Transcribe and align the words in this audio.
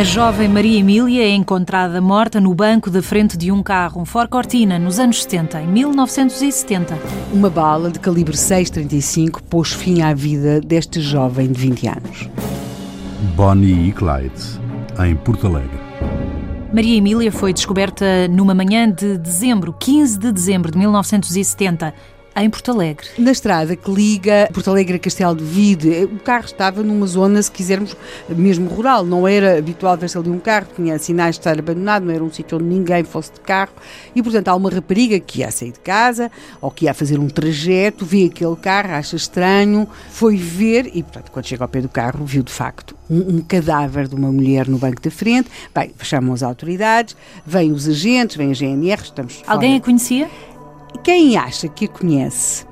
A 0.00 0.02
jovem 0.02 0.48
Maria 0.48 0.78
Emília 0.78 1.24
é 1.24 1.28
encontrada 1.28 2.00
morta 2.00 2.40
no 2.40 2.54
banco 2.54 2.88
da 2.88 3.02
frente 3.02 3.36
de 3.36 3.52
um 3.52 3.62
carro, 3.62 4.00
um 4.00 4.06
Ford 4.06 4.30
Cortina, 4.30 4.78
nos 4.78 4.98
anos 4.98 5.22
70, 5.24 5.60
em 5.60 5.66
1970. 5.66 6.98
Uma 7.30 7.50
bala 7.50 7.90
de 7.90 8.00
calibre 8.00 8.34
6,35 8.34 9.42
pôs 9.42 9.74
fim 9.74 10.00
à 10.00 10.14
vida 10.14 10.58
deste 10.58 11.02
jovem 11.02 11.52
de 11.52 11.60
20 11.60 11.86
anos. 11.88 12.30
Bonnie 13.36 13.90
e 13.90 13.92
Clyde, 13.92 14.58
em 15.06 15.14
Porto 15.16 15.48
Alegre. 15.48 15.78
Maria 16.72 16.96
Emília 16.96 17.30
foi 17.30 17.52
descoberta 17.52 18.26
numa 18.26 18.54
manhã 18.54 18.90
de 18.90 19.18
dezembro, 19.18 19.74
15 19.78 20.18
de 20.18 20.32
dezembro 20.32 20.72
de 20.72 20.78
1970 20.78 21.92
em 22.36 22.48
Porto 22.48 22.70
Alegre. 22.70 23.06
Na 23.18 23.32
estrada 23.32 23.74
que 23.76 23.90
liga 23.90 24.48
Porto 24.52 24.70
Alegre 24.70 24.96
a 24.96 24.98
Castelo 24.98 25.34
de 25.34 25.44
Vide, 25.44 26.04
o 26.04 26.18
carro 26.18 26.44
estava 26.44 26.82
numa 26.82 27.06
zona, 27.06 27.42
se 27.42 27.50
quisermos, 27.50 27.96
mesmo 28.28 28.68
rural. 28.68 29.04
Não 29.04 29.26
era 29.26 29.58
habitual 29.58 29.96
ver-se 29.96 30.16
ali 30.16 30.30
um 30.30 30.38
carro, 30.38 30.66
tinha 30.74 30.98
sinais 30.98 31.34
de 31.34 31.40
estar 31.40 31.58
abandonado, 31.58 32.04
não 32.04 32.14
era 32.14 32.22
um 32.22 32.30
sítio 32.30 32.58
onde 32.58 32.66
ninguém 32.66 33.04
fosse 33.04 33.32
de 33.32 33.40
carro. 33.40 33.72
E, 34.14 34.22
portanto, 34.22 34.48
há 34.48 34.54
uma 34.54 34.70
rapariga 34.70 35.18
que 35.18 35.40
ia 35.40 35.50
sair 35.50 35.72
de 35.72 35.80
casa 35.80 36.30
ou 36.60 36.70
que 36.70 36.84
ia 36.84 36.94
fazer 36.94 37.18
um 37.18 37.28
trajeto, 37.28 38.04
vê 38.04 38.26
aquele 38.26 38.56
carro, 38.56 38.94
acha 38.94 39.16
estranho, 39.16 39.88
foi 40.10 40.36
ver 40.36 40.90
e, 40.94 41.02
portanto, 41.02 41.30
quando 41.30 41.46
chega 41.46 41.64
ao 41.64 41.68
pé 41.68 41.80
do 41.80 41.88
carro, 41.88 42.24
viu 42.24 42.42
de 42.42 42.52
facto 42.52 42.96
um, 43.10 43.36
um 43.36 43.40
cadáver 43.42 44.06
de 44.06 44.14
uma 44.14 44.30
mulher 44.30 44.68
no 44.68 44.78
banco 44.78 45.02
da 45.02 45.10
frente. 45.10 45.50
Bem, 45.74 45.92
chamam 46.02 46.32
as 46.32 46.42
autoridades, 46.42 47.16
vêm 47.44 47.72
os 47.72 47.88
agentes, 47.88 48.36
vem 48.36 48.50
a 48.50 48.54
GNR, 48.54 49.02
estamos. 49.02 49.42
Alguém 49.46 49.72
fora. 49.72 49.82
a 49.82 49.84
conhecia? 49.84 50.30
Quem 51.02 51.36
acha 51.36 51.68
que 51.68 51.86
a 51.86 51.88
conhece 51.88 52.66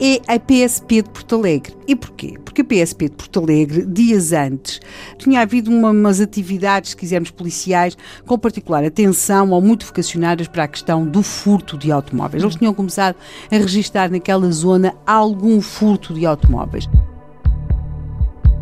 é 0.00 0.20
a 0.32 0.38
PSP 0.38 1.02
de 1.02 1.10
Porto 1.10 1.34
Alegre. 1.34 1.76
E 1.86 1.96
porquê? 1.96 2.38
Porque 2.44 2.62
a 2.62 2.64
PSP 2.64 3.08
de 3.08 3.16
Porto 3.16 3.40
Alegre, 3.40 3.84
dias 3.84 4.32
antes, 4.32 4.80
tinha 5.18 5.40
havido 5.40 5.70
uma, 5.70 5.90
umas 5.90 6.20
atividades, 6.20 6.90
se 6.90 6.96
quisermos, 6.96 7.30
policiais, 7.30 7.96
com 8.24 8.38
particular 8.38 8.84
atenção 8.84 9.50
ou 9.50 9.60
muito 9.60 9.84
vocacionadas 9.86 10.46
para 10.46 10.64
a 10.64 10.68
questão 10.68 11.04
do 11.04 11.22
furto 11.22 11.76
de 11.76 11.90
automóveis. 11.90 12.42
Eles 12.42 12.56
tinham 12.56 12.74
começado 12.74 13.16
a 13.50 13.56
registrar 13.56 14.10
naquela 14.10 14.50
zona 14.52 14.94
algum 15.04 15.60
furto 15.60 16.14
de 16.14 16.24
automóveis 16.24 16.88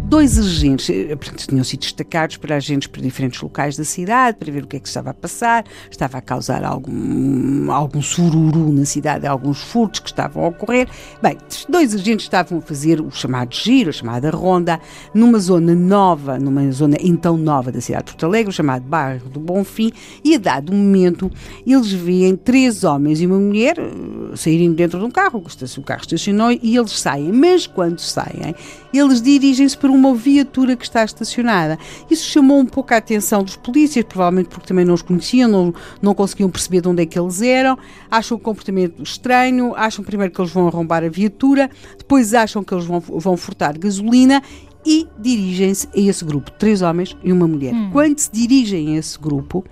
dois 0.08 0.38
agentes, 0.38 0.88
eh, 0.88 1.16
portanto, 1.16 1.48
tinham 1.48 1.64
sido 1.64 1.80
destacados 1.80 2.36
para 2.36 2.56
agentes 2.56 2.86
para 2.86 3.02
diferentes 3.02 3.40
locais 3.40 3.76
da 3.76 3.84
cidade, 3.84 4.38
para 4.38 4.52
ver 4.52 4.62
o 4.62 4.66
que 4.66 4.76
é 4.76 4.80
que 4.80 4.86
estava 4.86 5.10
a 5.10 5.14
passar, 5.14 5.64
estava 5.90 6.18
a 6.18 6.20
causar 6.20 6.64
algum, 6.64 7.70
algum 7.72 8.00
sururu 8.00 8.72
na 8.72 8.84
cidade, 8.84 9.26
alguns 9.26 9.60
furtos 9.60 10.00
que 10.00 10.08
estavam 10.08 10.44
a 10.44 10.48
ocorrer. 10.48 10.88
Bem, 11.20 11.36
dois 11.68 11.92
agentes 11.92 12.26
estavam 12.26 12.58
a 12.58 12.62
fazer 12.62 13.00
o 13.00 13.10
chamado 13.10 13.52
giro, 13.52 13.90
a 13.90 13.92
chamada 13.92 14.30
ronda, 14.30 14.80
numa 15.12 15.40
zona 15.40 15.74
nova, 15.74 16.38
numa 16.38 16.70
zona 16.70 16.96
então 17.00 17.36
nova 17.36 17.72
da 17.72 17.80
cidade 17.80 18.04
de 18.04 18.12
Porto 18.12 18.26
Alegre, 18.26 18.52
chamado 18.52 18.84
bairro 18.84 19.28
do 19.28 19.40
Bonfim, 19.40 19.90
e 20.22 20.36
a 20.36 20.38
dado 20.38 20.72
momento 20.72 21.30
eles 21.66 21.92
veem 21.92 22.36
três 22.36 22.84
homens 22.84 23.20
e 23.20 23.26
uma 23.26 23.38
mulher 23.38 23.76
eh, 23.78 24.36
saírem 24.36 24.72
dentro 24.72 25.00
de 25.00 25.04
um 25.04 25.10
carro, 25.10 25.42
o 25.76 25.82
carro 25.82 26.00
estacionou 26.00 26.52
e 26.52 26.76
eles 26.76 26.92
saem, 26.92 27.32
mas 27.32 27.66
quando 27.66 27.98
saem, 27.98 28.54
eles 28.94 29.20
dirigem-se 29.20 29.76
para 29.76 29.95
uma 29.96 30.14
viatura 30.14 30.76
que 30.76 30.84
está 30.84 31.04
estacionada. 31.04 31.78
Isso 32.10 32.28
chamou 32.28 32.58
um 32.58 32.66
pouco 32.66 32.94
a 32.94 32.96
atenção 32.98 33.42
dos 33.42 33.56
polícias, 33.56 34.04
provavelmente 34.04 34.48
porque 34.48 34.66
também 34.66 34.84
não 34.84 34.94
os 34.94 35.02
conheciam, 35.02 35.48
não, 35.48 35.74
não 36.00 36.14
conseguiam 36.14 36.50
perceber 36.50 36.80
de 36.80 36.88
onde 36.88 37.02
é 37.02 37.06
que 37.06 37.18
eles 37.18 37.42
eram, 37.42 37.78
acham 38.10 38.36
o 38.36 38.40
comportamento 38.40 39.02
estranho, 39.02 39.74
acham 39.74 40.04
primeiro 40.04 40.32
que 40.32 40.40
eles 40.40 40.52
vão 40.52 40.68
arrombar 40.68 41.04
a 41.04 41.08
viatura, 41.08 41.70
depois 41.96 42.34
acham 42.34 42.62
que 42.62 42.72
eles 42.72 42.84
vão, 42.84 43.00
vão 43.00 43.36
furtar 43.36 43.76
gasolina 43.78 44.42
e 44.84 45.06
dirigem-se 45.18 45.88
a 45.94 46.00
esse 46.00 46.24
grupo, 46.24 46.50
três 46.52 46.80
homens 46.80 47.16
e 47.24 47.32
uma 47.32 47.48
mulher. 47.48 47.74
Hum. 47.74 47.90
Quando 47.92 48.18
se 48.18 48.30
dirigem 48.32 48.94
a 48.94 48.98
esse 48.98 49.18
grupo, 49.18 49.64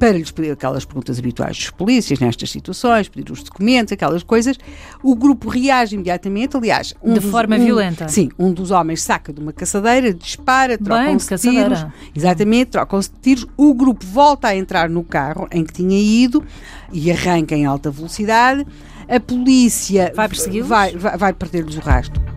para 0.00 0.16
lhes 0.16 0.30
pedir 0.30 0.50
aquelas 0.50 0.86
perguntas 0.86 1.18
habituais 1.18 1.58
dos 1.58 1.70
polícias 1.70 2.18
nestas 2.18 2.50
situações, 2.50 3.06
pedir 3.06 3.30
os 3.30 3.42
documentos, 3.42 3.92
aquelas 3.92 4.22
coisas. 4.22 4.56
O 5.02 5.14
grupo 5.14 5.50
reage 5.50 5.94
imediatamente, 5.94 6.56
aliás. 6.56 6.94
Um 7.02 7.12
de 7.12 7.20
dos, 7.20 7.30
forma 7.30 7.56
um, 7.56 7.64
violenta. 7.66 8.08
Sim, 8.08 8.30
um 8.38 8.50
dos 8.50 8.70
homens 8.70 9.02
saca 9.02 9.30
de 9.30 9.38
uma 9.38 9.52
caçadeira, 9.52 10.14
dispara, 10.14 10.78
trocam-se 10.78 11.36
tiros. 11.36 11.86
Exatamente, 12.16 12.70
trocam-se 12.70 13.10
tiros. 13.20 13.46
O 13.58 13.74
grupo 13.74 14.06
volta 14.06 14.48
a 14.48 14.56
entrar 14.56 14.88
no 14.88 15.04
carro 15.04 15.46
em 15.52 15.62
que 15.62 15.74
tinha 15.74 15.98
ido 15.98 16.42
e 16.90 17.12
arranca 17.12 17.54
em 17.54 17.66
alta 17.66 17.90
velocidade. 17.90 18.66
A 19.06 19.20
polícia 19.20 20.12
vai 20.16 20.28
persegui-los? 20.28 20.66
Vai, 20.66 20.96
vai, 20.96 21.18
vai 21.18 21.32
perder-lhes 21.34 21.76
o 21.76 21.80
rastro 21.80 22.29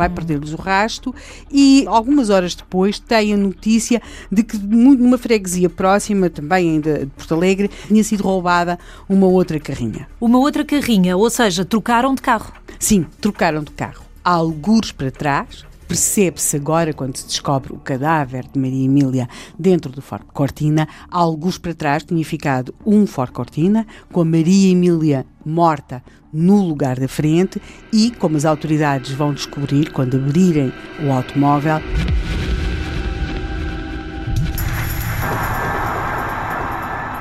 vai 0.00 0.08
perder-lhes 0.08 0.54
o 0.54 0.56
rasto 0.56 1.14
e 1.50 1.84
algumas 1.86 2.30
horas 2.30 2.54
depois 2.54 2.98
tem 2.98 3.34
a 3.34 3.36
notícia 3.36 4.00
de 4.32 4.42
que 4.42 4.56
numa 4.56 5.18
freguesia 5.18 5.68
próxima, 5.68 6.30
também 6.30 6.70
ainda 6.70 7.00
de 7.00 7.06
Porto 7.06 7.34
Alegre, 7.34 7.70
tinha 7.86 8.02
sido 8.02 8.22
roubada 8.22 8.78
uma 9.06 9.26
outra 9.26 9.60
carrinha. 9.60 10.08
Uma 10.18 10.38
outra 10.38 10.64
carrinha, 10.64 11.18
ou 11.18 11.28
seja, 11.28 11.66
trocaram 11.66 12.14
de 12.14 12.22
carro? 12.22 12.50
Sim, 12.78 13.04
trocaram 13.20 13.62
de 13.62 13.72
carro. 13.72 14.02
Há 14.24 14.30
algures 14.30 14.90
para 14.90 15.10
trás, 15.10 15.66
percebe-se 15.90 16.54
agora, 16.54 16.92
quando 16.92 17.16
se 17.16 17.26
descobre 17.26 17.72
o 17.72 17.78
cadáver 17.78 18.46
de 18.46 18.60
Maria 18.60 18.84
Emília 18.84 19.28
dentro 19.58 19.90
do 19.90 20.00
Ford 20.00 20.22
Cortina, 20.32 20.86
alguns 21.10 21.58
para 21.58 21.74
trás 21.74 22.04
tinha 22.04 22.24
ficado 22.24 22.72
um 22.86 23.08
Ford 23.08 23.32
Cortina, 23.32 23.84
com 24.12 24.20
a 24.20 24.24
Maria 24.24 24.70
Emília 24.70 25.26
morta 25.44 26.00
no 26.32 26.62
lugar 26.62 27.00
da 27.00 27.08
frente 27.08 27.60
e, 27.92 28.12
como 28.12 28.36
as 28.36 28.44
autoridades 28.44 29.10
vão 29.10 29.34
descobrir 29.34 29.90
quando 29.90 30.16
abrirem 30.16 30.72
o 31.02 31.10
automóvel, 31.10 31.80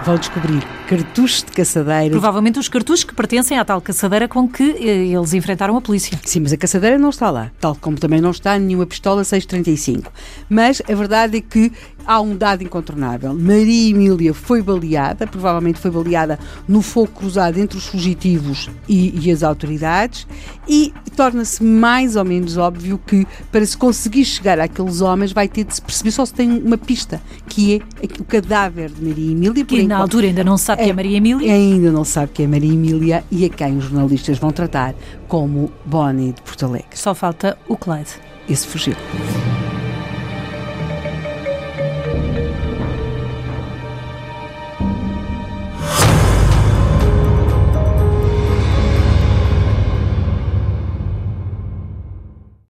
vão 0.06 0.16
descobrir 0.16 0.79
cartuchos 0.90 1.44
de 1.44 1.52
caçadeira. 1.52 2.10
Provavelmente 2.10 2.58
os 2.58 2.68
cartuchos 2.68 3.04
que 3.04 3.14
pertencem 3.14 3.60
à 3.60 3.64
tal 3.64 3.80
caçadeira 3.80 4.28
com 4.28 4.50
que 4.50 4.64
eh, 4.64 5.06
eles 5.06 5.36
enfrentaram 5.36 5.78
a 5.78 5.82
polícia. 5.82 6.20
Sim, 6.26 6.40
mas 6.40 6.52
a 6.52 6.58
caçadeira 6.58 6.98
não 6.98 7.12
está 7.12 7.30
lá, 7.30 7.52
tal 7.60 7.76
como 7.76 7.96
também 7.96 8.20
não 8.20 8.32
está 8.32 8.58
nenhuma 8.58 8.88
pistola 8.88 9.24
635. 9.24 10.12
Mas 10.50 10.82
a 10.90 10.96
verdade 10.96 11.38
é 11.38 11.42
que 11.42 11.72
há 12.08 12.20
um 12.20 12.36
dado 12.36 12.64
incontornável. 12.64 13.36
Maria 13.36 13.92
Emília 13.92 14.34
foi 14.34 14.64
baleada, 14.64 15.28
provavelmente 15.28 15.78
foi 15.78 15.92
baleada 15.92 16.40
no 16.68 16.82
fogo 16.82 17.10
cruzado 17.10 17.60
entre 17.60 17.78
os 17.78 17.86
fugitivos 17.86 18.68
e, 18.88 19.28
e 19.28 19.32
as 19.32 19.44
autoridades, 19.44 20.26
e 20.68 20.92
torna-se 21.16 21.64
mais 21.64 22.16
ou 22.16 22.26
menos 22.26 22.58
óbvio 22.58 23.00
que 23.06 23.28
para 23.52 23.64
se 23.64 23.78
conseguir 23.78 24.26
chegar 24.26 24.60
àqueles 24.60 25.02
homens 25.02 25.32
vai 25.32 25.48
ter 25.48 25.66
de 25.66 25.76
se 25.76 25.82
perceber 25.82 26.12
só 26.12 26.26
se 26.26 26.34
tem 26.34 26.50
uma 26.50 26.80
pista, 26.80 27.22
que 27.48 27.76
é 27.76 28.06
o 28.20 28.24
cadáver 28.24 28.90
de 28.90 29.06
Maria 29.06 29.32
Emília. 29.32 29.64
Que 29.64 29.84
na 29.84 29.98
altura 29.98 30.26
ainda 30.26 30.44
não 30.44 30.58
se 30.58 30.66
sabe 30.66 30.79
é, 30.80 30.86
que 30.86 30.90
é 30.90 30.94
Maria 30.94 31.18
Emília? 31.18 31.54
Ainda 31.54 31.92
não 31.92 32.04
sabe 32.04 32.32
que 32.34 32.44
é 32.44 32.48
Maria 32.48 32.74
Emília 32.74 33.24
e 33.30 33.46
a 33.46 33.50
quem 33.50 33.78
os 33.78 33.86
jornalistas 33.86 34.38
vão 34.38 34.52
tratar 34.52 34.96
como 35.28 35.72
Bonnie 35.86 36.34
de 36.34 36.42
Porto 36.42 36.66
Alegre. 36.66 36.88
Só 36.96 37.14
falta 37.14 37.58
o 37.68 37.76
Clyde. 37.76 38.12
Esse 38.48 38.68
fugiu. 38.68 38.96